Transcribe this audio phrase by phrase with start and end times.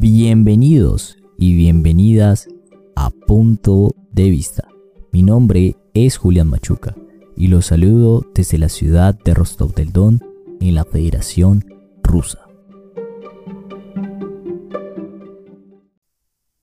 [0.00, 2.46] Bienvenidos y bienvenidas
[2.94, 4.68] a Punto de Vista.
[5.10, 6.94] Mi nombre es Julián Machuca
[7.36, 10.20] y los saludo desde la ciudad de Rostov del Don
[10.60, 11.64] en la Federación
[12.00, 12.38] Rusa.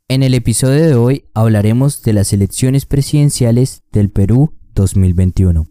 [0.08, 5.68] En el episodio de hoy hablaremos de las elecciones presidenciales del Perú 2021.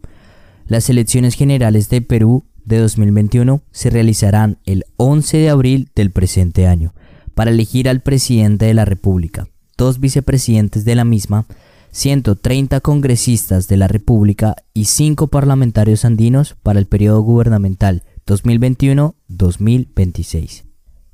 [0.67, 6.67] Las elecciones generales de Perú de 2021 se realizarán el 11 de abril del presente
[6.67, 6.93] año
[7.35, 11.45] para elegir al presidente de la República, dos vicepresidentes de la misma,
[11.91, 20.65] 130 congresistas de la República y 5 parlamentarios andinos para el periodo gubernamental 2021-2026.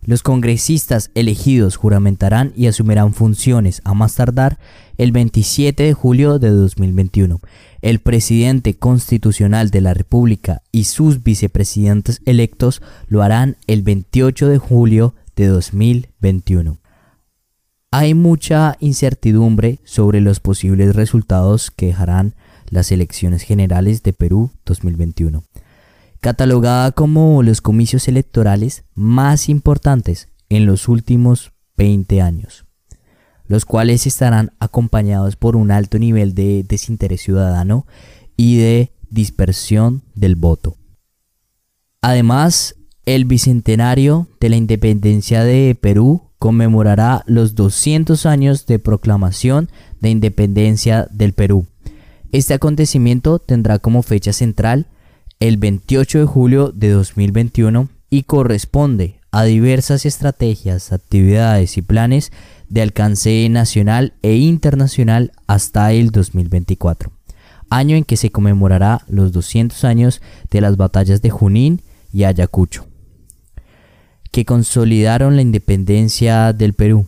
[0.03, 4.57] Los congresistas elegidos juramentarán y asumirán funciones a más tardar
[4.97, 7.39] el 27 de julio de 2021.
[7.83, 14.57] El presidente constitucional de la República y sus vicepresidentes electos lo harán el 28 de
[14.57, 16.77] julio de 2021.
[17.91, 22.35] Hay mucha incertidumbre sobre los posibles resultados que dejarán
[22.69, 25.43] las elecciones generales de Perú 2021
[26.21, 32.65] catalogada como los comicios electorales más importantes en los últimos 20 años,
[33.45, 37.87] los cuales estarán acompañados por un alto nivel de desinterés ciudadano
[38.37, 40.77] y de dispersión del voto.
[42.01, 50.09] Además, el bicentenario de la independencia de Perú conmemorará los 200 años de proclamación de
[50.09, 51.65] independencia del Perú.
[52.31, 54.87] Este acontecimiento tendrá como fecha central
[55.39, 62.31] el 28 de julio de 2021 y corresponde a diversas estrategias, actividades y planes
[62.69, 67.11] de alcance nacional e internacional hasta el 2024,
[67.69, 71.81] año en que se conmemorará los 200 años de las batallas de Junín
[72.13, 72.87] y Ayacucho,
[74.31, 77.05] que consolidaron la independencia del Perú.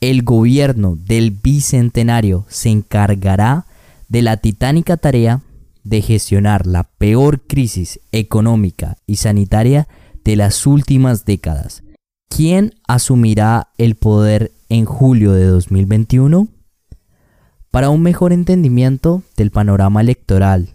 [0.00, 3.66] El gobierno del Bicentenario se encargará
[4.08, 5.42] de la titánica tarea
[5.82, 9.88] de gestionar la peor crisis económica y sanitaria
[10.24, 11.82] de las últimas décadas.
[12.28, 16.48] ¿Quién asumirá el poder en julio de 2021?
[17.70, 20.74] Para un mejor entendimiento del panorama electoral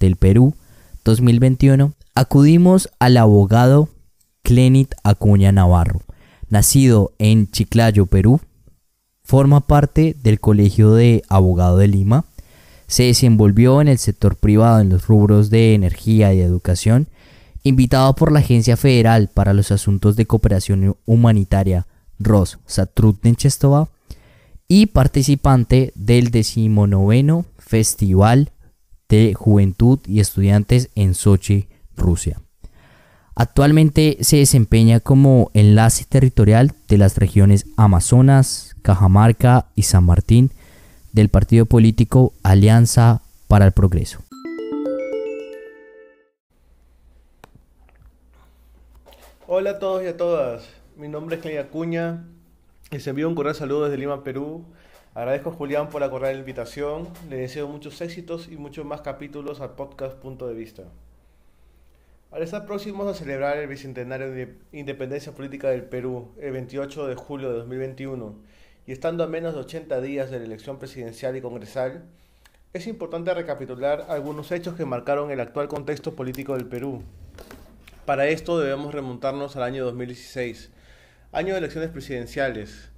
[0.00, 0.54] del Perú
[1.04, 3.88] 2021, acudimos al abogado
[4.48, 6.00] Clenit Acuña Navarro,
[6.48, 8.40] nacido en Chiclayo, Perú.
[9.22, 12.24] Forma parte del Colegio de Abogado de Lima
[12.86, 17.08] se desenvolvió en el sector privado en los rubros de energía y educación,
[17.62, 21.86] invitado por la Agencia Federal para los Asuntos de Cooperación Humanitaria
[22.18, 23.90] ROS Satrudnechestova
[24.66, 28.52] y participante del decimonoveno Festival
[29.10, 32.40] de Juventud y Estudiantes en Sochi, Rusia.
[33.40, 40.50] Actualmente se desempeña como enlace territorial de las regiones Amazonas, Cajamarca y San Martín
[41.12, 44.24] del partido político Alianza para el Progreso.
[49.46, 50.64] Hola a todos y a todas,
[50.96, 52.24] mi nombre es Claudia Acuña
[52.90, 54.64] les envío un cordial saludo desde Lima, Perú.
[55.14, 59.76] Agradezco a Julián por la invitación, le deseo muchos éxitos y muchos más capítulos al
[59.76, 60.82] podcast Punto de Vista.
[62.30, 67.14] Al estar próximos a celebrar el Bicentenario de Independencia Política del Perú, el 28 de
[67.14, 68.34] julio de 2021,
[68.86, 72.04] y estando a menos de 80 días de la elección presidencial y congresal,
[72.74, 77.02] es importante recapitular algunos hechos que marcaron el actual contexto político del Perú.
[78.04, 80.70] Para esto debemos remontarnos al año 2016,
[81.32, 82.90] año de elecciones presidenciales.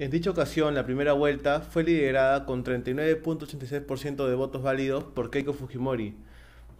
[0.00, 5.52] En dicha ocasión, la primera vuelta fue liderada con 39.86% de votos válidos por Keiko
[5.52, 6.16] Fujimori,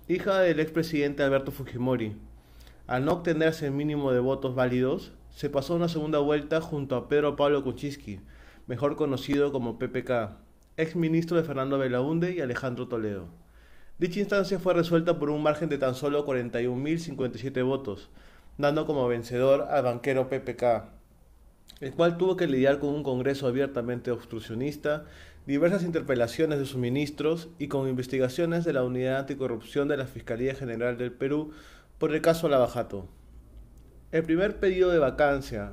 [0.07, 2.15] hija del expresidente Alberto Fujimori.
[2.87, 7.09] Al no obtenerse el mínimo de votos válidos, se pasó una segunda vuelta junto a
[7.09, 8.21] Pedro Pablo Kuczynski,
[8.67, 10.37] mejor conocido como PPK,
[10.77, 13.29] ex ministro de Fernando Belaunde y Alejandro Toledo.
[13.99, 18.11] Dicha instancia fue resuelta por un margen de tan solo 41.057 votos,
[18.59, 20.85] dando como vencedor al banquero PPK,
[21.81, 25.07] el cual tuvo que lidiar con un Congreso abiertamente obstruccionista,
[25.47, 30.55] diversas interpelaciones de sus ministros y con investigaciones de la Unidad Anticorrupción de la Fiscalía
[30.55, 31.53] General del Perú
[31.99, 33.09] por el caso Lavajato.
[34.11, 35.73] El primer pedido de vacancia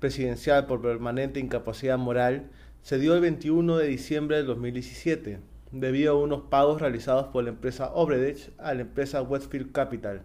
[0.00, 2.50] presidencial por permanente incapacidad moral
[2.82, 7.50] se dio el 21 de diciembre del 2017, debido a unos pagos realizados por la
[7.50, 10.22] empresa Obredech a la empresa Westfield Capital,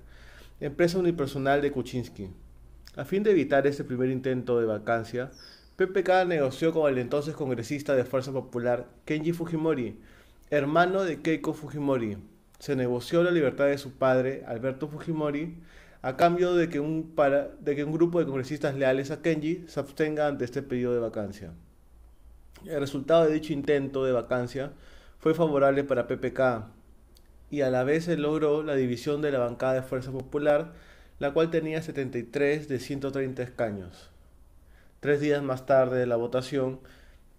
[0.59, 2.29] empresa unipersonal de Kuczynski.
[2.95, 5.31] A fin de evitar este primer intento de vacancia,
[5.77, 9.99] PPK negoció con el entonces congresista de Fuerza Popular Kenji Fujimori,
[10.49, 12.17] hermano de Keiko Fujimori.
[12.59, 15.57] Se negoció la libertad de su padre, Alberto Fujimori,
[16.01, 17.13] a cambio de que un,
[17.91, 21.51] grupo de congresistas leales a Kenji se abstenga ante este pedido de vacancia.
[22.63, 24.71] El resultado de dicho intento de vacancia
[25.19, 26.67] fue favorable para PPK
[27.51, 30.71] y a la vez se logró la división de la bancada de Fuerza Popular,
[31.19, 34.14] la cual tenía 73 de 130 escaños.
[35.05, 36.79] Tres días más tarde de la votación,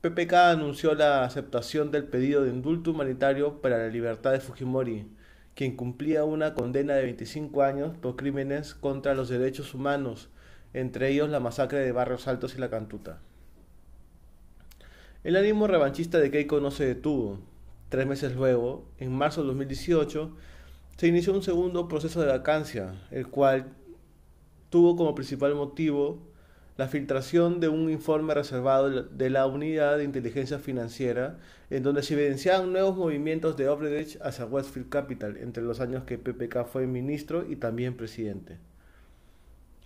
[0.01, 5.09] PPK anunció la aceptación del pedido de indulto humanitario para la libertad de Fujimori,
[5.57, 10.29] quien cumplía una condena de 25 años por crímenes contra los derechos humanos,
[10.75, 13.19] entre ellos la masacre de Barrios Altos y la Cantuta.
[15.25, 17.41] El ánimo revanchista de Keiko no se detuvo.
[17.89, 20.37] Tres meses luego, en marzo de 2018,
[20.99, 23.73] se inició un segundo proceso de vacancia, el cual
[24.71, 26.36] tuvo como principal motivo
[26.77, 31.39] la filtración de un informe reservado de la Unidad de Inteligencia Financiera,
[31.71, 36.19] en donde se evidenciaban nuevos movimientos de Obredech hacia Westfield Capital entre los años que
[36.19, 38.59] PPK fue ministro y también presidente.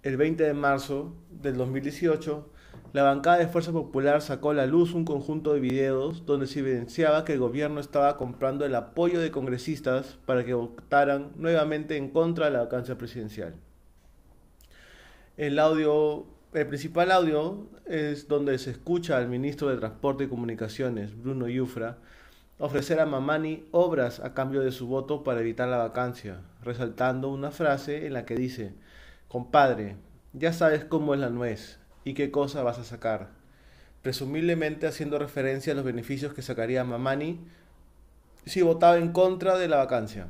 [0.03, 2.51] El 20 de marzo del 2018,
[2.93, 6.61] la bancada de Fuerza Popular sacó a la luz un conjunto de videos donde se
[6.61, 12.09] evidenciaba que el gobierno estaba comprando el apoyo de congresistas para que votaran nuevamente en
[12.09, 13.55] contra de la vacancia presidencial.
[15.37, 21.17] El audio el principal audio es donde se escucha al ministro de Transporte y Comunicaciones,
[21.17, 21.99] Bruno Yufra,
[22.59, 27.53] ofrecer a Mamani obras a cambio de su voto para evitar la vacancia, resaltando una
[27.53, 28.75] frase en la que dice,
[29.29, 29.97] compadre,
[30.33, 33.31] ya sabes cómo es la nuez y qué cosa vas a sacar,
[34.03, 37.41] presumiblemente haciendo referencia a los beneficios que sacaría Mamani
[38.45, 40.29] si votaba en contra de la vacancia.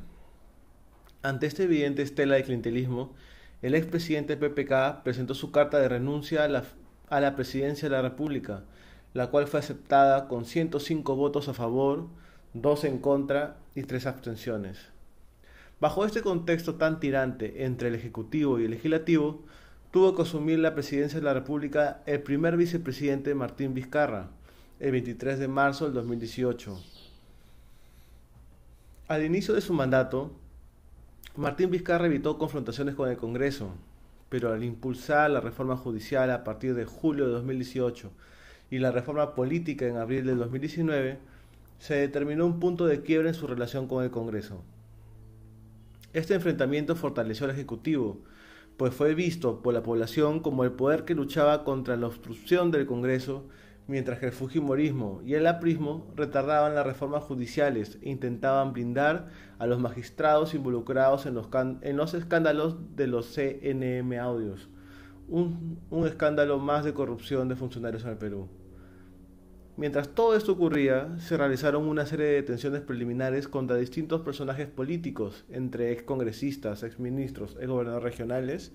[1.23, 3.13] Ante esta evidente estela de clientelismo,
[3.61, 6.63] el expresidente PPK presentó su carta de renuncia a la,
[7.09, 8.63] a la presidencia de la República,
[9.13, 12.07] la cual fue aceptada con 105 votos a favor,
[12.53, 14.79] 2 en contra y 3 abstenciones.
[15.79, 19.43] Bajo este contexto tan tirante entre el Ejecutivo y el Legislativo,
[19.91, 24.29] tuvo que asumir la presidencia de la República el primer vicepresidente Martín Vizcarra,
[24.79, 26.79] el 23 de marzo del 2018.
[29.07, 30.31] Al inicio de su mandato,
[31.37, 33.73] Martín Vizcarra evitó confrontaciones con el Congreso,
[34.27, 38.11] pero al impulsar la reforma judicial a partir de julio de 2018
[38.69, 41.19] y la reforma política en abril del 2019,
[41.79, 44.61] se determinó un punto de quiebre en su relación con el Congreso.
[46.11, 48.19] Este enfrentamiento fortaleció al Ejecutivo,
[48.75, 52.85] pues fue visto por la población como el poder que luchaba contra la obstrucción del
[52.85, 53.45] Congreso
[53.91, 59.27] mientras que el Fujimorismo y el aprismo retardaban las reformas judiciales e intentaban blindar
[59.59, 61.49] a los magistrados involucrados en los,
[61.81, 64.69] en los escándalos de los CNM Audios,
[65.27, 68.47] un, un escándalo más de corrupción de funcionarios en el Perú.
[69.75, 75.43] Mientras todo esto ocurría, se realizaron una serie de detenciones preliminares contra distintos personajes políticos,
[75.49, 78.71] entre excongresistas, exministros, exgobernadores regionales,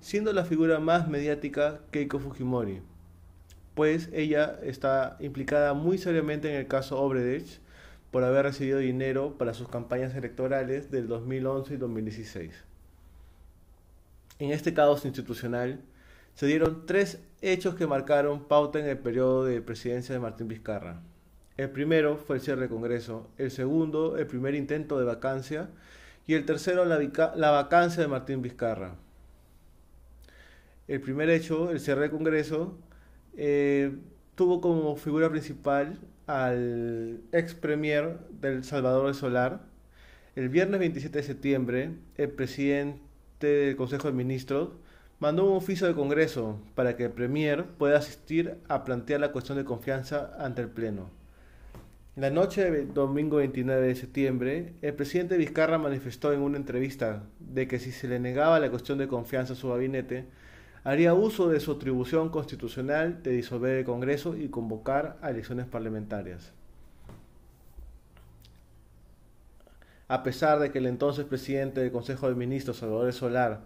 [0.00, 2.82] siendo la figura más mediática Keiko Fujimori,
[3.74, 7.60] pues ella está implicada muy seriamente en el caso Obredech
[8.10, 12.64] por haber recibido dinero para sus campañas electorales del 2011 y 2016.
[14.40, 15.80] En este caos institucional
[16.34, 21.02] se dieron tres hechos que marcaron pauta en el periodo de presidencia de Martín Vizcarra.
[21.56, 25.68] El primero fue el cierre del Congreso, el segundo el primer intento de vacancia
[26.26, 26.98] y el tercero la,
[27.36, 28.94] la vacancia de Martín Vizcarra.
[30.88, 32.78] El primer hecho, el cierre del Congreso,
[33.36, 33.92] eh,
[34.34, 39.60] tuvo como figura principal al ex premier del Salvador de Solar.
[40.36, 44.70] El viernes 27 de septiembre, el presidente del Consejo de Ministros
[45.18, 49.58] mandó un oficio de Congreso para que el premier pueda asistir a plantear la cuestión
[49.58, 51.10] de confianza ante el Pleno.
[52.16, 57.68] La noche del domingo 29 de septiembre, el presidente Vizcarra manifestó en una entrevista de
[57.68, 60.26] que si se le negaba la cuestión de confianza a su gabinete,
[60.84, 66.52] haría uso de su atribución constitucional de disolver el Congreso y convocar a elecciones parlamentarias.
[70.08, 73.64] A pesar de que el entonces presidente del Consejo de Ministros, Salvador Solar,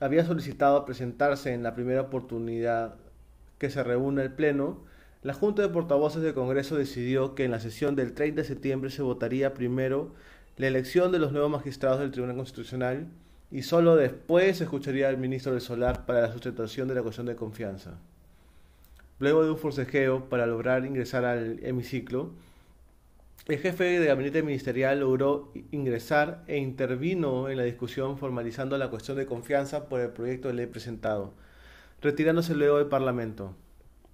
[0.00, 2.96] había solicitado presentarse en la primera oportunidad
[3.58, 4.84] que se reúne el Pleno,
[5.22, 8.90] la Junta de Portavoces del Congreso decidió que en la sesión del 30 de septiembre
[8.90, 10.12] se votaría primero
[10.56, 13.08] la elección de los nuevos magistrados del Tribunal Constitucional
[13.50, 17.36] y solo después escucharía al ministro del Solar para la sustentación de la cuestión de
[17.36, 17.98] confianza.
[19.18, 22.30] Luego de un forcejeo para lograr ingresar al hemiciclo,
[23.46, 29.16] el jefe de gabinete ministerial logró ingresar e intervino en la discusión formalizando la cuestión
[29.16, 31.32] de confianza por el proyecto de ley presentado,
[32.02, 33.54] retirándose luego del Parlamento.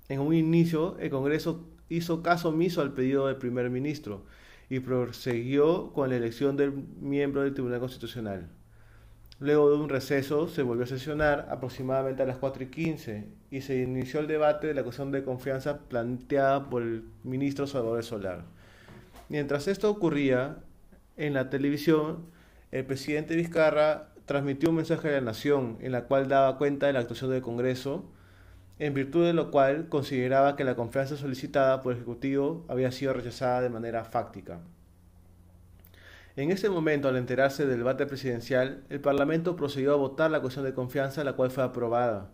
[0.09, 4.23] En un inicio, el Congreso hizo caso omiso al pedido del primer ministro
[4.71, 8.49] y prosiguió con la elección del miembro del Tribunal Constitucional.
[9.41, 13.61] Luego de un receso se volvió a sesionar aproximadamente a las 4 y 15 y
[13.63, 18.45] se inició el debate de la cuestión de confianza planteada por el ministro Salvador Solar.
[19.29, 20.59] Mientras esto ocurría,
[21.17, 22.27] en la televisión,
[22.71, 26.93] el presidente Vizcarra transmitió un mensaje a la nación en la cual daba cuenta de
[26.93, 28.05] la actuación del Congreso,
[28.79, 33.13] en virtud de lo cual consideraba que la confianza solicitada por el Ejecutivo había sido
[33.13, 34.61] rechazada de manera fáctica.
[36.37, 40.65] En ese momento, al enterarse del debate presidencial, el Parlamento procedió a votar la cuestión
[40.65, 42.31] de confianza, la cual fue aprobada.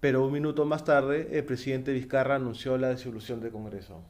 [0.00, 4.02] Pero un minuto más tarde, el presidente Vizcarra anunció la disolución del Congreso.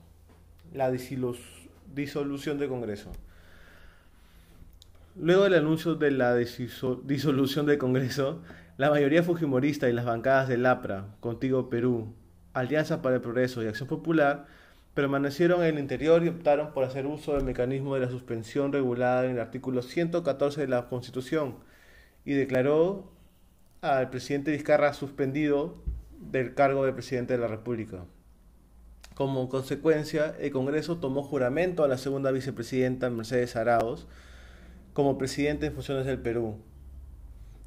[5.17, 8.43] Luego del anuncio de la disolución del Congreso,
[8.79, 12.13] la mayoría fujimorista y las bancadas del APRA, Contigo Perú,
[12.53, 14.47] Alianza para el Progreso y Acción Popular
[14.95, 19.25] permanecieron en el interior y optaron por hacer uso del mecanismo de la suspensión regulada
[19.25, 21.57] en el artículo 114 de la Constitución
[22.25, 23.13] y declaró
[23.81, 25.83] al presidente Vizcarra suspendido
[26.19, 28.05] del cargo de presidente de la República.
[29.15, 34.07] Como consecuencia, el Congreso tomó juramento a la segunda vicepresidenta Mercedes Arauz
[34.93, 36.57] como presidente en funciones del Perú.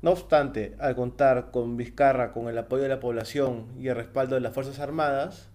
[0.01, 4.35] No obstante, al contar con Vizcarra con el apoyo de la población y el respaldo
[4.35, 5.49] de las Fuerzas Armadas,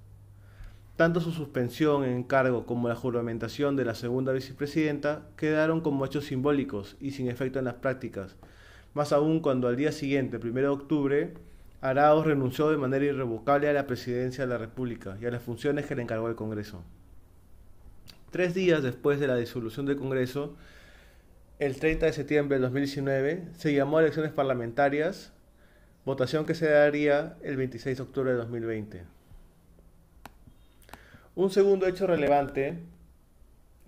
[0.96, 6.26] tanto su suspensión en cargo como la juramentación de la segunda vicepresidenta quedaron como hechos
[6.26, 8.36] simbólicos y sin efecto en las prácticas,
[8.94, 11.34] más aún cuando al día siguiente, 1 de octubre,
[11.80, 15.86] Arauz renunció de manera irrevocable a la presidencia de la República y a las funciones
[15.86, 16.84] que le encargó el Congreso.
[18.30, 20.54] Tres días después de la disolución del Congreso,
[21.58, 25.32] el 30 de septiembre de 2019, se llamó a elecciones parlamentarias,
[26.04, 29.21] votación que se daría el 26 de octubre de 2020.
[31.34, 32.76] Un segundo hecho relevante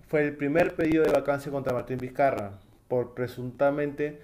[0.07, 2.53] fue el primer pedido de vacancia contra Martín Vizcarra,
[2.87, 4.19] por presuntamente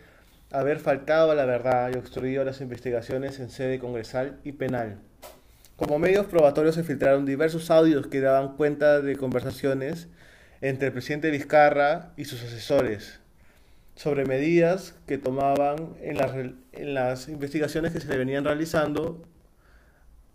[0.52, 4.98] haber faltado a la verdad y obstruido las investigaciones en sede congresal y penal.
[5.76, 10.08] Como medios probatorios se filtraron diversos audios que daban cuenta de conversaciones
[10.62, 13.20] entre el presidente Vizcarra y sus asesores
[13.96, 19.22] sobre medidas que tomaban en las, en las investigaciones que se le venían realizando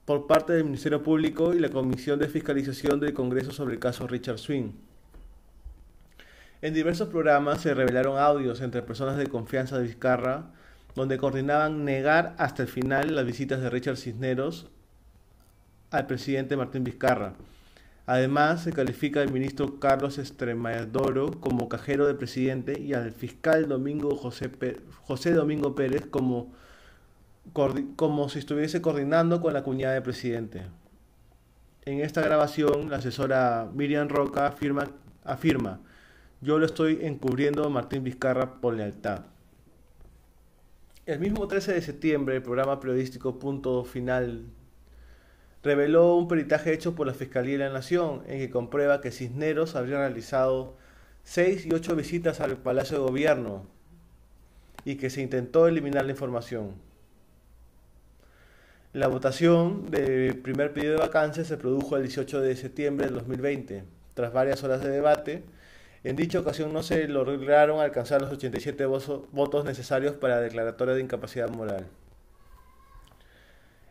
[0.06, 4.06] por parte del Ministerio Público y la Comisión de Fiscalización del Congreso sobre el caso
[4.06, 4.70] Richard Swing.
[6.62, 10.52] En diversos programas se revelaron audios entre personas de confianza de Vizcarra,
[10.94, 14.70] donde coordinaban negar hasta el final las visitas de Richard Cisneros
[15.90, 17.34] al presidente Martín Vizcarra.
[18.06, 24.16] Además, se califica al ministro Carlos Estremadoro como cajero del presidente y al fiscal Domingo
[24.16, 24.52] José,
[25.02, 26.54] José Domingo Pérez como
[27.52, 30.62] como si estuviese coordinando con la cuñada del presidente.
[31.84, 34.90] En esta grabación, la asesora Miriam Roca afirma,
[35.24, 35.80] afirma
[36.42, 39.24] yo lo estoy encubriendo a Martín Vizcarra por lealtad.
[41.06, 44.44] El mismo 13 de septiembre, el programa periodístico Punto Final
[45.62, 49.76] reveló un peritaje hecho por la Fiscalía de la Nación en que comprueba que Cisneros
[49.76, 50.76] habría realizado
[51.24, 53.66] seis y ocho visitas al Palacio de Gobierno
[54.84, 56.74] y que se intentó eliminar la información.
[58.96, 63.84] La votación del primer pedido de vacancia se produjo el 18 de septiembre del 2020.
[64.14, 65.44] Tras varias horas de debate,
[66.02, 71.02] en dicha ocasión no se lograron alcanzar los 87 votos necesarios para la declaratoria de
[71.02, 71.86] incapacidad moral.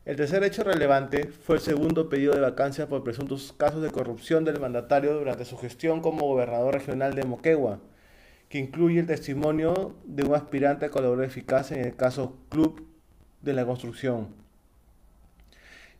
[0.05, 4.43] El tercer hecho relevante fue el segundo pedido de vacancia por presuntos casos de corrupción
[4.43, 7.79] del mandatario durante su gestión como gobernador regional de Moquegua,
[8.49, 12.87] que incluye el testimonio de un aspirante a colaborador eficaz en el caso Club
[13.43, 14.44] de la Construcción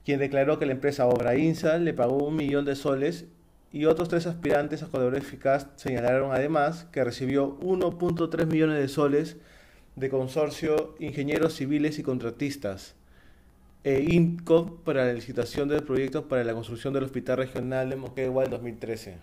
[0.05, 3.25] quien declaró que la empresa Obra Insa le pagó un millón de soles
[3.74, 9.38] y otros tres aspirantes a colaborador eficaz señalaron además que recibió 1.3 millones de soles
[9.95, 12.95] de consorcio ingenieros civiles y contratistas
[13.83, 18.45] e INCO para la licitación del proyecto para la construcción del Hospital Regional de Moquegua
[18.45, 19.17] en 2013.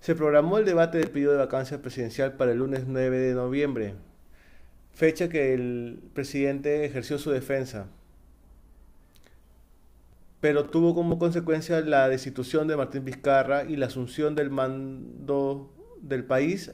[0.00, 3.94] Se programó el debate del pedido de vacancia presidencial para el lunes 9 de noviembre,
[4.94, 7.86] fecha que el presidente ejerció su defensa
[10.40, 16.24] pero tuvo como consecuencia la destitución de Martín Vizcarra y la asunción del mando del
[16.24, 16.72] país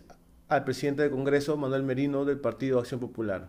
[0.48, 3.48] al presidente del Congreso, Manuel Merino, del Partido Acción Popular.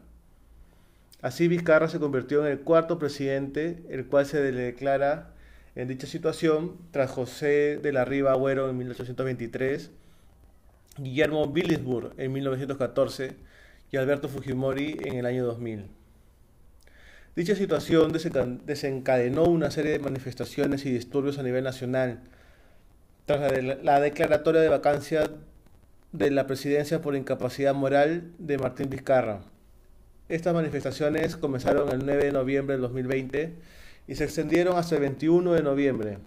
[1.22, 5.34] Así Vizcarra se convirtió en el cuarto presidente, el cual se le declara
[5.75, 9.91] en dicha situación tras José de la Riva Agüero en 1823,
[10.98, 13.36] Guillermo Willingsburg en 1914
[13.91, 16.02] y Alberto Fujimori en el año 2000.
[17.35, 22.19] Dicha situación desencadenó una serie de manifestaciones y disturbios a nivel nacional
[23.25, 25.31] tras la declaratoria de vacancia
[26.11, 29.41] de la presidencia por incapacidad moral de Martín Vizcarra.
[30.29, 33.55] Estas manifestaciones comenzaron el 9 de noviembre del 2020
[34.07, 36.17] y se extendieron hasta el 21 de noviembre.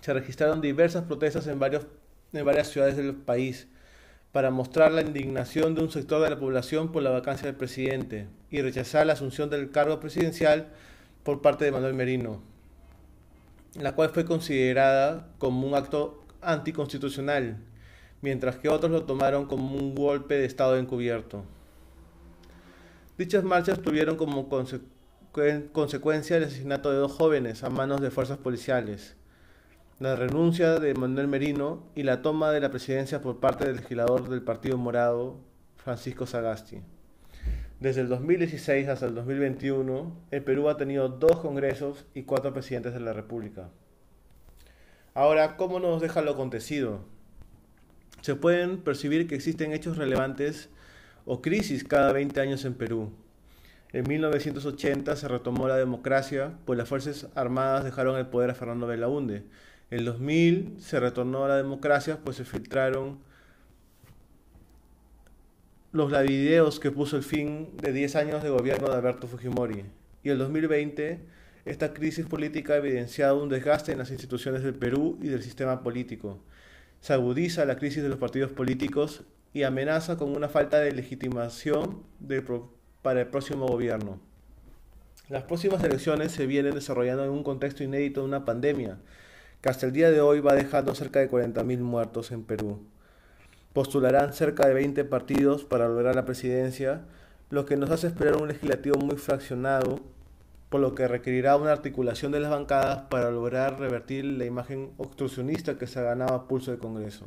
[0.00, 1.86] Se registraron diversas protestas varios,
[2.32, 3.68] en varias ciudades del país
[4.32, 8.28] para mostrar la indignación de un sector de la población por la vacancia del presidente
[8.50, 10.68] y rechazar la asunción del cargo presidencial
[11.24, 12.40] por parte de Manuel Merino,
[13.74, 17.58] la cual fue considerada como un acto anticonstitucional,
[18.22, 21.44] mientras que otros lo tomaron como un golpe de Estado encubierto.
[23.18, 24.48] Dichas marchas tuvieron como
[25.72, 29.16] consecuencia el asesinato de dos jóvenes a manos de fuerzas policiales,
[30.00, 34.30] la renuncia de Manuel Merino y la toma de la presidencia por parte del legislador
[34.30, 35.36] del Partido Morado,
[35.76, 36.80] Francisco Sagasti.
[37.80, 42.94] Desde el 2016 hasta el 2021, el Perú ha tenido dos congresos y cuatro presidentes
[42.94, 43.68] de la República.
[45.12, 47.04] Ahora, ¿cómo nos deja lo acontecido?
[48.22, 50.70] Se pueden percibir que existen hechos relevantes
[51.26, 53.12] o crisis cada 20 años en Perú.
[53.92, 58.86] En 1980 se retomó la democracia, pues las Fuerzas Armadas dejaron el poder a Fernando
[58.86, 59.44] Belaúnde.
[59.90, 63.18] En 2000 se retornó a la democracia, pues se filtraron
[65.92, 69.84] los videos que puso el fin de 10 años de gobierno de Alberto Fujimori.
[70.22, 71.20] Y en 2020
[71.64, 75.82] esta crisis política ha evidenciado un desgaste en las instituciones del Perú y del sistema
[75.82, 76.38] político.
[77.00, 82.04] Se agudiza la crisis de los partidos políticos y amenaza con una falta de legitimación
[83.02, 84.20] para el próximo gobierno.
[85.28, 88.98] Las próximas elecciones se vienen desarrollando en un contexto inédito de una pandemia
[89.68, 92.80] hasta el día de hoy va dejando cerca de 40.000 muertos en Perú.
[93.72, 97.02] Postularán cerca de 20 partidos para lograr la presidencia,
[97.50, 100.00] lo que nos hace esperar un legislativo muy fraccionado,
[100.70, 105.76] por lo que requerirá una articulación de las bancadas para lograr revertir la imagen obstruccionista
[105.76, 107.26] que se ha ganado a pulso del Congreso.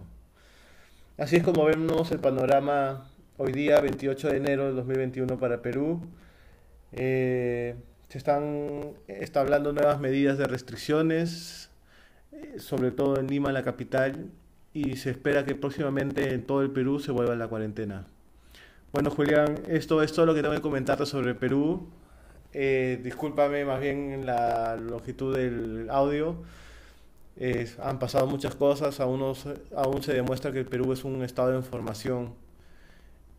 [1.17, 6.01] Así es como vemos el panorama hoy día, 28 de enero de 2021 para Perú.
[6.93, 7.75] Eh,
[8.07, 8.93] se están
[9.35, 11.69] hablando nuevas medidas de restricciones,
[12.57, 14.29] sobre todo en Lima, la capital,
[14.73, 18.05] y se espera que próximamente en todo el Perú se vuelva la cuarentena.
[18.91, 21.87] Bueno, Julián, esto es todo lo que tengo que comentarte sobre Perú.
[22.53, 26.37] Eh, discúlpame más bien la longitud del audio
[27.81, 29.21] han pasado muchas cosas, aún,
[29.75, 32.33] aún se demuestra que el Perú es un estado de información.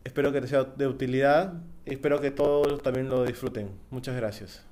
[0.03, 1.53] Espero que te sea de utilidad
[1.85, 3.69] espero que todos también lo disfruten.
[3.91, 4.65] Muchas gracias.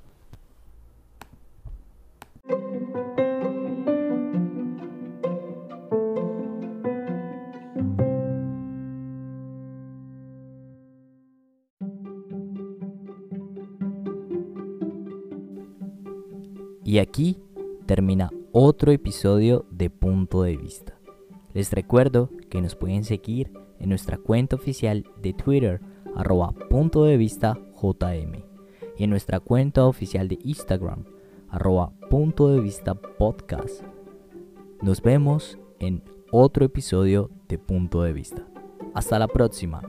[16.94, 17.40] Y aquí
[17.88, 20.94] termina otro episodio de Punto de Vista.
[21.56, 25.82] Les recuerdo que nos pueden seguir en nuestra cuenta oficial de Twitter,
[26.16, 28.44] arroba punto de vista JM,
[28.96, 31.06] y en nuestra cuenta oficial de Instagram,
[31.50, 33.82] arroba punto de vista podcast.
[34.84, 38.46] Nos vemos en otro episodio de Punto de Vista.
[38.94, 39.82] Hasta la próxima.